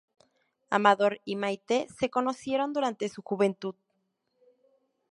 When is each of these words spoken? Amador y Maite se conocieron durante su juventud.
Amador 0.71 1.21
y 1.25 1.35
Maite 1.35 1.85
se 1.95 2.09
conocieron 2.09 2.73
durante 2.73 3.07
su 3.07 3.21
juventud. 3.21 3.75